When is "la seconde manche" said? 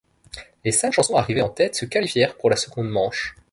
2.49-3.35